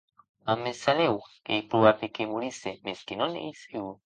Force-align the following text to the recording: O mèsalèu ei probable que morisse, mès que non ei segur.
O 0.51 0.53
mèsalèu 0.63 1.15
ei 1.53 1.61
probable 1.71 2.05
que 2.15 2.29
morisse, 2.31 2.71
mès 2.85 2.99
que 3.07 3.15
non 3.21 3.31
ei 3.45 3.51
segur. 3.63 3.93